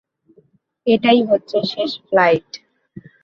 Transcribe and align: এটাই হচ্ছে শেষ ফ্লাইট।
এটাই 0.87 1.19
হচ্ছে 1.29 1.57
শেষ 1.71 1.91
ফ্লাইট। 2.07 2.49